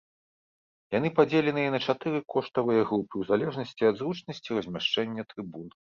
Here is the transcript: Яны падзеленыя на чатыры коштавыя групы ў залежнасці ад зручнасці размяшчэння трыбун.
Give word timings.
Яны 0.97 1.09
падзеленыя 1.19 1.73
на 1.75 1.79
чатыры 1.93 2.19
коштавыя 2.35 2.81
групы 2.93 3.11
ў 3.17 3.23
залежнасці 3.33 3.83
ад 3.91 3.95
зручнасці 4.01 4.49
размяшчэння 4.61 5.21
трыбун. 5.33 5.67